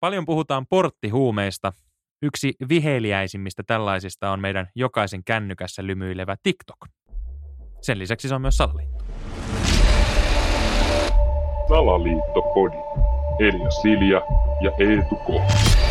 [0.00, 1.72] Paljon puhutaan porttihuumeista.
[2.22, 6.78] Yksi viheliäisimmistä tällaisista on meidän jokaisen kännykässä lymyilevä TikTok.
[7.82, 9.04] Sen lisäksi se on myös salaliitto.
[11.68, 12.76] Salaliittopodi.
[13.40, 14.22] Elia Silja
[14.60, 15.85] ja Eetu K.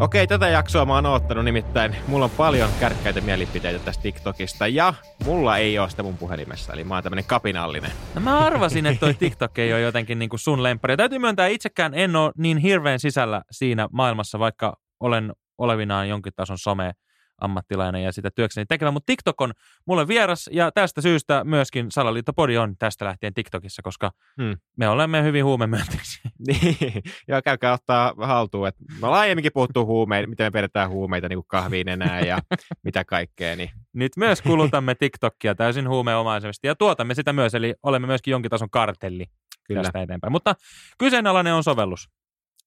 [0.00, 4.94] Okei, tätä jaksoa mä oon oottanut, nimittäin mulla on paljon kärkkäitä mielipiteitä tästä TikTokista ja
[5.24, 7.90] mulla ei ole sitä mun puhelimessa, eli mä oon tämmönen kapinallinen.
[8.14, 10.96] No mä arvasin, että toi TikTok ei ole jotenkin niin kuin sun lemppari.
[10.96, 16.58] Täytyy myöntää, itsekään en ole niin hirveän sisällä siinä maailmassa, vaikka olen olevinaan jonkin tason
[16.58, 16.92] some
[17.40, 19.52] ammattilainen ja sitä työkseni tekevä, mutta TikTok on
[19.86, 24.10] mulle vieras ja tästä syystä myöskin Salaliittopodi on tästä lähtien TikTokissa, koska
[24.42, 24.56] hmm.
[24.76, 26.20] me olemme hyvin huumemyönteisiä.
[26.46, 31.28] Niin, ja käykää ottaa haltuun, että me ollaan aiemminkin puhuttu huumeita, miten me vedetään huumeita
[31.28, 32.38] niin kuin kahviin enää ja
[32.84, 33.56] mitä kaikkea.
[33.56, 33.70] Niin.
[33.92, 38.70] Nyt myös kulutamme TikTokia täysin huumeomaisesti ja tuotamme sitä myös, eli olemme myöskin jonkin tason
[38.70, 39.26] kartelli
[39.66, 39.82] Kyllä.
[39.82, 40.32] tästä eteenpäin.
[40.32, 40.54] Mutta
[40.98, 42.08] kyseenalainen on sovellus.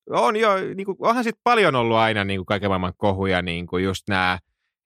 [0.09, 3.67] On jo, niin kuin, onhan sitten paljon ollut aina niin kuin kaiken maailman kohuja, niin
[3.67, 4.39] kuin just nämä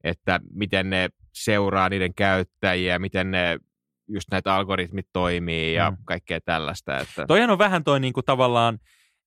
[0.03, 3.59] että miten ne seuraa niiden käyttäjiä, miten ne
[4.07, 5.97] just näitä algoritmit toimii ja mm.
[6.05, 6.99] kaikkea tällaista.
[6.99, 7.25] Että...
[7.25, 8.79] Toihan on vähän toi niinku tavallaan,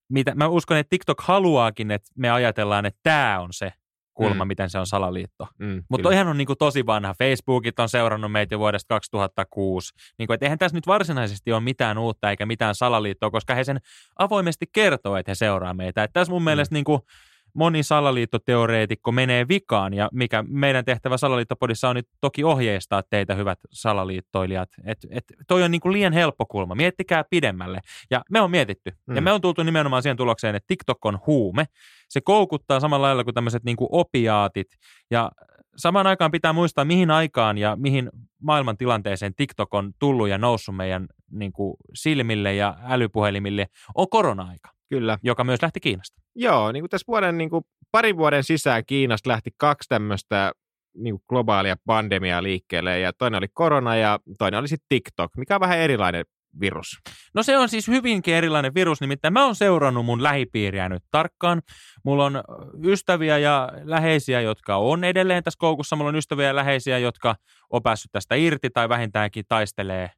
[0.08, 3.72] mitä, mä uskon, että TikTok haluaakin, että me ajatellaan, että tämä on se
[4.14, 4.48] kulma, mm.
[4.48, 5.48] miten se on salaliitto.
[5.58, 7.14] Mm, Mutta toihan on niinku tosi vanha.
[7.18, 9.92] Facebookit on seurannut meitä jo vuodesta 2006.
[10.18, 13.80] Niinku, et eihän tässä nyt varsinaisesti ole mitään uutta eikä mitään salaliittoa, koska he sen
[14.18, 16.04] avoimesti kertoo, että he seuraa meitä.
[16.04, 16.44] Et tässä mun mm.
[16.44, 17.06] mielestä niinku,
[17.54, 23.58] moni salaliittoteoreetikko menee vikaan ja mikä meidän tehtävä salaliittopodissa on niin toki ohjeistaa teitä hyvät
[23.70, 24.68] salaliittoilijat.
[24.84, 26.74] Et, et toi on niin kuin liian helppo kulma.
[26.74, 27.80] Miettikää pidemmälle.
[28.10, 28.92] Ja me on mietitty.
[29.06, 29.16] Mm.
[29.16, 31.64] Ja me on tultu nimenomaan siihen tulokseen, että TikTok on huume.
[32.08, 34.68] Se koukuttaa samalla lailla kuin tämmöiset niin kuin opiaatit.
[35.10, 35.30] Ja
[35.76, 38.10] samaan aikaan pitää muistaa, mihin aikaan ja mihin
[38.42, 44.79] maailman tilanteeseen TikTok on tullut ja noussut meidän niin kuin silmille ja älypuhelimille, on korona-aika.
[44.90, 45.18] Kyllä.
[45.22, 46.22] Joka myös lähti Kiinasta.
[46.34, 50.52] Joo, niin kuin tässä vuoden, niin kuin parin vuoden sisään Kiinasta lähti kaksi tämmöistä
[50.94, 55.54] niin kuin globaalia pandemiaa liikkeelle, ja toinen oli korona ja toinen oli sitten TikTok, mikä
[55.54, 56.24] on vähän erilainen
[56.60, 56.98] virus.
[57.34, 61.62] No se on siis hyvinkin erilainen virus, nimittäin mä oon seurannut mun lähipiiriä nyt tarkkaan.
[62.04, 62.42] Mulla on
[62.84, 65.96] ystäviä ja läheisiä, jotka on edelleen tässä koukussa.
[65.96, 67.36] Mulla on ystäviä ja läheisiä, jotka
[67.70, 70.10] on päässyt tästä irti tai vähintäänkin taistelee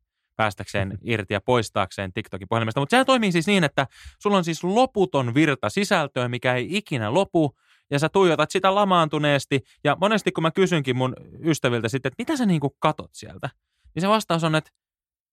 [0.43, 2.81] päästäkseen irti ja poistaakseen TikTokin puhelimesta.
[2.81, 3.87] Mutta sehän toimii siis niin, että
[4.23, 7.57] sulla on siis loputon virta sisältöä, mikä ei ikinä lopu,
[7.91, 9.61] ja sä tuijotat sitä lamaantuneesti.
[9.85, 11.15] Ja monesti kun mä kysynkin mun
[11.45, 13.51] ystäviltä sitten, että mitä sä niinku katot sieltä,
[13.95, 14.71] niin se vastaus on, että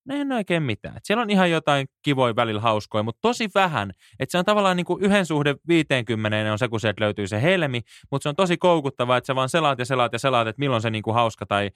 [0.09, 0.97] No en oikein mitään.
[0.97, 3.91] Et siellä on ihan jotain kivoja välillä hauskoja, mutta tosi vähän.
[4.19, 7.41] Että se on tavallaan niin kuin yhden suhde 50 on se, kun sieltä löytyy se
[7.41, 7.81] helmi,
[8.11, 10.81] mutta se on tosi koukuttava, että sä vaan selaat ja selaat ja selaat, että milloin
[10.81, 11.69] se niin kuin hauska tai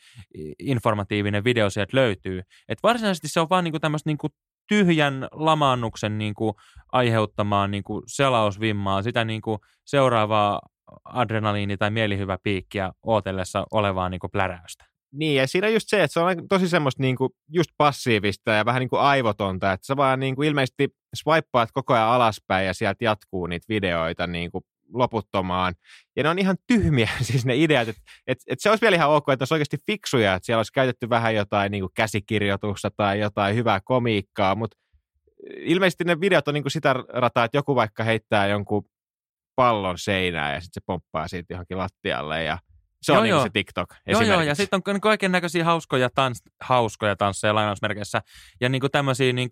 [0.59, 2.41] informatiivinen video sieltä löytyy.
[2.69, 4.17] Et varsinaisesti se on vaan niin kuin tämmöistä niin
[4.67, 6.53] tyhjän lamaannuksen niin kuin
[6.91, 10.61] aiheuttamaan niin kuin selausvimmaa, sitä niin kuin seuraavaa
[11.09, 14.92] adrenaliini- tai mielihyvä piikkiä ootellessa olevaa niin kuin pläräystä.
[15.13, 18.65] Niin, ja siinä just se, että se on tosi semmoista niin kuin just passiivista ja
[18.65, 22.73] vähän niin kuin aivotonta, että sä vaan niin kuin ilmeisesti swipeaat koko ajan alaspäin ja
[22.73, 24.63] sieltä jatkuu niitä videoita niin kuin
[24.93, 25.73] loputtomaan.
[26.15, 29.09] Ja ne on ihan tyhmiä siis ne ideat, että et, et se olisi vielä ihan
[29.09, 33.19] ok, että olisi oikeasti fiksuja, että siellä olisi käytetty vähän jotain niin kuin käsikirjoitusta tai
[33.19, 34.77] jotain hyvää komiikkaa, mutta
[35.57, 38.85] ilmeisesti ne videot on niin kuin sitä rataa, että joku vaikka heittää jonkun
[39.55, 42.57] pallon seinään ja sitten se pomppaa siitä johonkin lattialle ja–
[43.03, 46.43] se on joo, niin se TikTok Joo, joo, ja sitten on kaiken näköisiä hauskoja, tans,
[46.61, 48.21] hauskoja tansseja lainausmerkeissä.
[48.61, 49.49] Ja niin tämmöisiä, niin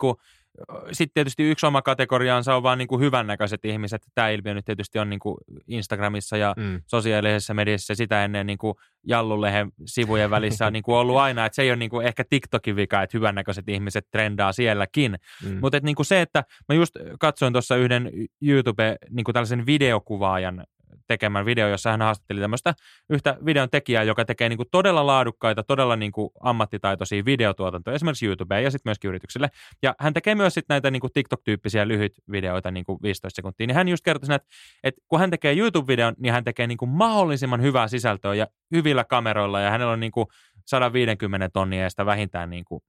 [0.92, 4.02] sitten tietysti yksi oma kategoriaansa on vaan niin hyvännäköiset ihmiset.
[4.14, 5.20] Tämä ilmiö nyt tietysti on niin
[5.68, 6.80] Instagramissa ja mm.
[6.86, 8.58] sosiaalisessa mediassa sitä ennen niin
[9.06, 13.02] Jallulehen sivujen välissä on niin ollut aina, että se ei ole niin ehkä TikTokin vika,
[13.02, 15.18] että hyvännäköiset ihmiset trendaa sielläkin.
[15.44, 15.58] Mm.
[15.60, 18.10] Mutta niin se, että mä just katsoin tuossa yhden
[18.42, 20.64] YouTube, niin tällaisen videokuvaajan
[21.06, 22.74] tekemän video, jossa hän haastatteli tämmöistä
[23.10, 28.26] yhtä videon tekijää, joka tekee niin kuin todella laadukkaita, todella niin kuin ammattitaitoisia videotuotantoja, esimerkiksi
[28.26, 29.48] YouTubeen ja sitten myöskin yrityksille.
[29.82, 33.66] Ja hän tekee myös sitten näitä niin kuin TikTok-tyyppisiä lyhyt videoita, niin kuin 15 sekuntia.
[33.66, 34.48] Niin hän just kertoi että,
[34.84, 39.04] että kun hän tekee YouTube-videon, niin hän tekee niin kuin mahdollisimman hyvää sisältöä ja hyvillä
[39.04, 40.26] kameroilla, ja hänellä on niin kuin
[40.66, 42.82] 150 tonnia sitä vähintään niin kuin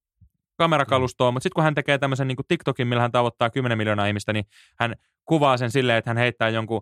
[0.58, 4.34] kamerakalustoa, mutta sitten kun hän tekee tämmöisen niin TikTokin, millä hän tavoittaa 10 miljoonaa ihmistä,
[4.34, 4.46] niin
[4.80, 4.96] hän
[5.26, 6.82] kuvaa sen silleen, että hän heittää jonkun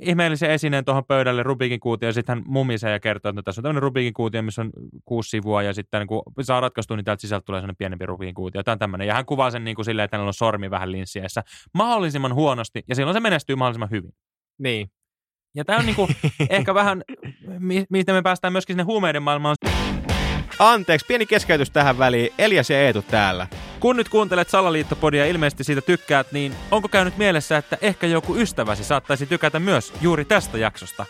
[0.00, 3.60] ihmeellisen esineen tuohon pöydälle Rubikin kuutio, ja sitten hän mumisee ja kertoo, että no, tässä
[3.60, 4.70] on tämmöinen Rubikin kuutio, missä on
[5.04, 8.62] kuusi sivua, ja sitten kun saa ratkaistua, niin täältä sisältä tulee sellainen pienempi Rubikin kuutio.
[8.62, 9.08] Tämä on tämmöinen.
[9.08, 11.42] Ja hän kuvaa sen niin kuin silleen, että hänellä on sormi vähän linssiessä
[11.74, 14.12] mahdollisimman huonosti, ja silloin se menestyy mahdollisimman hyvin.
[14.58, 14.90] Niin.
[15.54, 16.08] Ja tämä on niin kuin
[16.50, 17.02] ehkä vähän,
[17.90, 19.56] mistä me päästään myöskin sinne huumeiden maailmaan.
[20.58, 22.32] Anteeksi, pieni keskeytys tähän väliin.
[22.38, 23.46] Elias ja Eetu täällä.
[23.80, 28.36] Kun nyt kuuntelet Salaliittopodia ja ilmeisesti siitä tykkäät, niin onko käynyt mielessä, että ehkä joku
[28.36, 31.06] ystäväsi saattaisi tykätä myös juuri tästä jaksosta?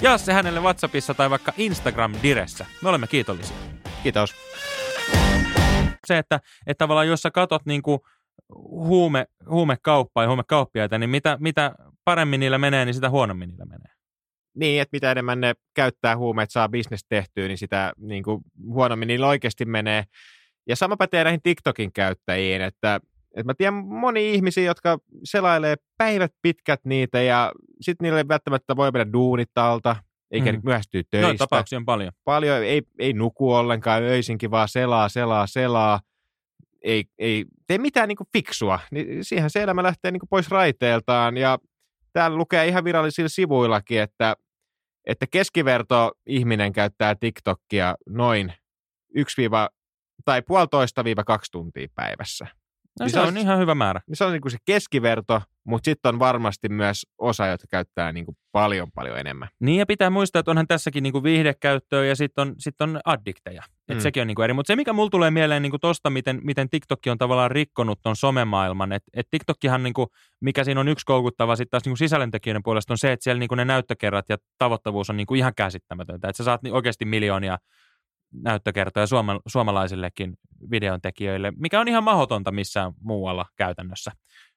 [0.00, 2.66] Jaa se hänelle WhatsAppissa tai vaikka Instagram-diressä.
[2.82, 3.56] Me olemme kiitollisia.
[4.02, 4.34] Kiitos.
[6.06, 7.98] Se, että, että tavallaan jos sä katot niin kuin
[8.68, 11.74] huume, huumekauppaa ja huumekauppiaita, niin mitä, mitä
[12.04, 13.93] paremmin niillä menee, niin sitä huonommin niillä menee.
[14.54, 19.08] Niin, että mitä enemmän ne käyttää huumeet, saa bisnes tehtyä, niin sitä niin kuin, huonommin
[19.08, 20.04] niillä oikeasti menee.
[20.68, 23.00] Ja sama pätee näihin TikTokin käyttäjiin, että,
[23.36, 28.76] että mä tiedän moni ihmisiä, jotka selailee päivät pitkät niitä ja sitten niille ei välttämättä
[28.76, 29.96] voi mennä duunit alta,
[30.30, 30.60] eikä mm.
[30.64, 31.26] myöhästyä töistä.
[31.26, 32.12] Noita tapauksia on paljon.
[32.24, 36.00] Paljon, ei, ei nuku ollenkaan öisinkin, vaan selaa, selaa, selaa.
[36.82, 38.78] Ei, ei tee mitään niin kuin fiksua.
[38.90, 41.58] Niin siihen se elämä lähtee niin kuin pois raiteeltaan ja
[42.12, 44.36] täällä lukee ihan virallisilla sivuillakin, että,
[45.06, 48.52] että keskiverto ihminen käyttää TikTokia noin
[49.14, 49.42] 1
[50.24, 52.46] tai puolitoista viiva kaksi tuntia päivässä.
[53.00, 54.00] No, niin se, on, on ihan hyvä määrä.
[54.06, 58.12] Niin se on niin kuin se keskiverto, mutta sitten on varmasti myös osa, jotka käyttää
[58.12, 59.48] niin kuin paljon paljon enemmän.
[59.60, 63.00] Niin ja pitää muistaa, että onhan tässäkin niin kuin viihdekäyttöä ja sitten on, sit on
[63.04, 63.62] addikteja.
[63.88, 64.00] Et mm.
[64.00, 64.52] Sekin on niin kuin eri.
[64.52, 67.98] Mutta se, mikä mulla tulee mieleen niin kuin tosta, miten, miten TikTok on tavallaan rikkonut
[68.02, 70.06] ton somemaailman, että et TikTokkihan, niin kuin,
[70.40, 73.40] mikä siinä on yksi koukuttava sitten taas niin kuin sisällöntekijöiden puolesta, on se, että siellä
[73.40, 76.28] niin kuin ne näyttökerrat ja tavoittavuus on niin kuin ihan käsittämätöntä.
[76.28, 77.58] Että sä saat niin oikeasti miljoonia
[78.42, 80.34] näyttökertoja suoma, suomalaisillekin
[80.70, 84.12] videontekijöille, mikä on ihan mahdotonta missään muualla käytännössä.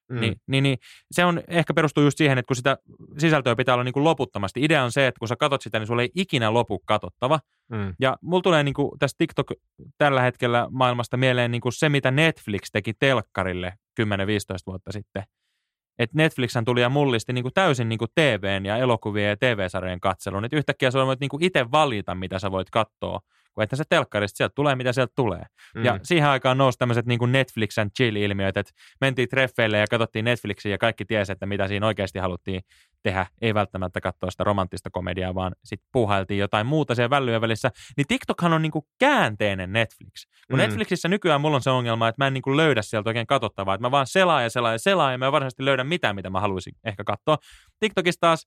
[0.08, 0.20] Mm.
[0.20, 0.78] Niin, niin, niin,
[1.12, 2.78] se on ehkä perustuu just siihen, että kun sitä
[3.18, 4.64] sisältöä pitää olla niin kuin loputtomasti.
[4.64, 7.40] Idea on se, että kun sä katot sitä, niin sulla ei ikinä lopu katsottava.
[7.72, 7.94] Mm.
[8.00, 9.46] Ja mulla tulee niin kuin tästä TikTok
[9.98, 14.04] tällä hetkellä maailmasta mieleen niin kuin se, mitä Netflix teki telkkarille 10-15
[14.66, 15.22] vuotta sitten.
[15.98, 20.00] Että Netflixhän tuli ja mullisti niin kuin täysin niin kuin TVn ja elokuvien ja TV-sarjojen
[20.00, 20.44] katselun.
[20.44, 23.20] Että yhtäkkiä sä voit niin kuin itse valita, mitä sä voit katsoa
[23.58, 25.42] kun että se telkkarista sieltä tulee, mitä sieltä tulee.
[25.74, 25.84] Mm.
[25.84, 30.24] Ja siihen aikaan nousi tämmöiset niin kuin Netflix and chill-ilmiöt, että mentiin treffeille ja katsottiin
[30.24, 32.60] Netflixiä ja kaikki tiesi, että mitä siinä oikeasti haluttiin
[33.02, 33.26] tehdä.
[33.40, 37.70] Ei välttämättä katsoa sitä romanttista komediaa, vaan sitten puuhailtiin jotain muuta siellä vällyjen välissä.
[37.96, 40.26] Niin TikTokhan on niin kuin käänteinen Netflix.
[40.50, 40.62] Kun mm.
[40.62, 43.74] Netflixissä nykyään mulla on se ongelma, että mä en niin kuin löydä sieltä oikein katsottavaa,
[43.74, 46.40] että mä vaan selaan ja selaan ja selaan ja mä varsinaisesti löydän mitään, mitä mä
[46.40, 47.38] haluaisin ehkä katsoa.
[47.80, 48.46] TikTokissa taas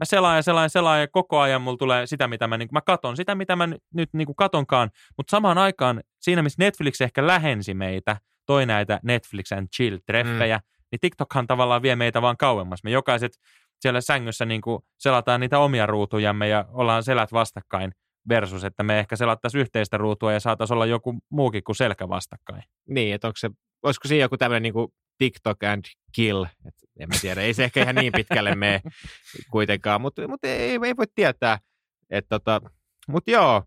[0.00, 2.68] mä selaan ja selaan ja selaan ja koko ajan mulla tulee sitä, mitä mä, niin
[2.72, 7.00] mä katon, sitä, mitä mä nyt niin kuin katonkaan, mutta samaan aikaan siinä, missä Netflix
[7.00, 10.62] ehkä lähensi meitä, toi näitä Netflix and chill-treffejä, mm.
[10.92, 12.84] niin TikTokhan tavallaan vie meitä vaan kauemmas.
[12.84, 13.32] Me jokaiset
[13.82, 17.92] siellä sängyssä niin kuin selataan niitä omia ruutujamme ja ollaan selät vastakkain
[18.28, 22.62] versus, että me ehkä selattaisiin yhteistä ruutua ja saataisiin olla joku muukin kuin selkä vastakkain.
[22.88, 23.50] Niin, että onko se,
[23.82, 24.88] olisiko siinä joku tämmöinen niin
[25.18, 26.44] TikTok and kill.
[26.44, 28.80] Et en mä tiedä, ei se ehkä ihan niin pitkälle mene
[29.50, 31.58] kuitenkaan, mutta mut ei, ei voi tietää.
[32.28, 32.60] tota,
[33.08, 33.62] mutta joo,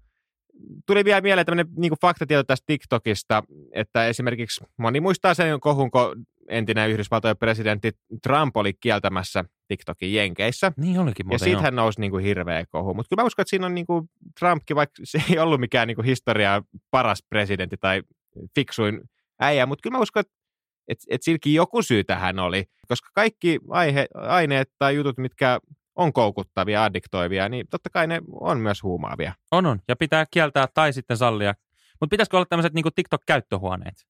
[0.86, 6.26] tuli vielä mieleen tämmöinen niin faktatieto tästä TikTokista, että esimerkiksi moni muistaa sen kohun, kun
[6.50, 7.92] entinen Yhdysvaltojen presidentti
[8.24, 10.72] Trump oli kieltämässä TikTokin Jenkeissä.
[10.78, 12.94] Niin olikin muuten, Ja siitä hän nousi niin kuin hirveä kohu.
[12.94, 14.10] Mutta kyllä mä uskon, että siinä on niin kuin
[14.40, 18.04] Trumpkin, vaikka se ei ollut mikään niin kuin historiaa paras presidentti tai
[18.56, 19.02] fiksuin
[19.40, 20.34] äijä, mutta kyllä mä uskon, että
[20.88, 25.60] että et silläkin joku syy tähän oli, koska kaikki aihe, aineet tai jutut, mitkä
[25.96, 29.34] on koukuttavia, addiktoivia, niin totta kai ne on myös huumaavia.
[29.52, 29.80] On, on.
[29.88, 31.54] Ja pitää kieltää tai sitten sallia.
[32.00, 34.06] Mutta pitäisikö olla tämmöiset niin TikTok-käyttöhuoneet?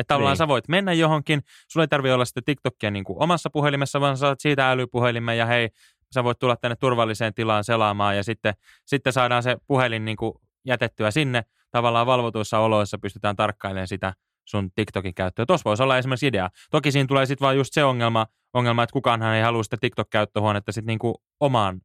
[0.00, 0.38] Että tavallaan niin.
[0.38, 4.16] sä voit mennä johonkin, sulla ei tarvitse olla sitten TikTokia niin kuin omassa puhelimessa, vaan
[4.16, 5.68] saat siitä älypuhelimen ja hei,
[6.14, 8.54] sä voit tulla tänne turvalliseen tilaan selaamaan ja sitten,
[8.86, 10.32] sitten saadaan se puhelin niin kuin
[10.66, 11.44] jätettyä sinne.
[11.70, 14.14] Tavallaan valvotuissa oloissa pystytään tarkkailemaan sitä
[14.44, 15.46] sun TikTokin käyttöä.
[15.46, 16.50] Tuossa voisi olla esimerkiksi idea.
[16.70, 20.72] Toki siinä tulee sitten vaan just se ongelma, ongelma että kukaanhan ei halua sitä TikTok-käyttöhuonetta
[20.72, 21.80] sitten niinku omaan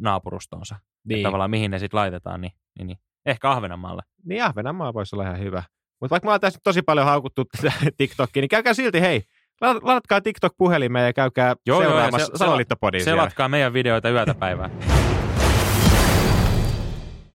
[0.00, 0.76] naapurustonsa.
[1.04, 1.18] Niin.
[1.18, 2.98] Että tavallaan mihin ne sitten laitetaan, niin, niin, niin.
[3.26, 4.02] ehkä Ahvenanmaalle.
[4.24, 5.62] Niin Ahvenanmaa voisi olla ihan hyvä.
[6.02, 9.22] Mutta vaikka mä oon tässä tosi paljon haukuttu tätä TikTokia, niin käykää silti, hei,
[9.60, 13.04] ladatkaa TikTok-puhelimeen ja käykää joo, seuraamassa joo, ja se, Salaliittopodia.
[13.04, 14.70] Selatkaa meidän videoita yötä päivää.